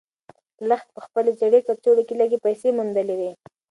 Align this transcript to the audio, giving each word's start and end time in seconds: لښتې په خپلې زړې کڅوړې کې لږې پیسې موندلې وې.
لښتې 0.69 0.91
په 0.95 0.99
خپلې 1.05 1.31
زړې 1.39 1.59
کڅوړې 1.67 2.03
کې 2.07 2.15
لږې 2.21 2.37
پیسې 2.45 2.69
موندلې 2.77 3.15
وې. 3.19 3.31